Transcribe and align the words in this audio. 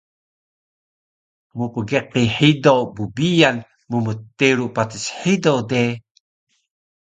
Mpgeqi 1.57 2.21
hido 2.35 2.75
bbiyan 2.95 3.57
mmteru 3.91 4.65
patis 4.75 5.05
hido 5.19 5.53
de 5.69 5.83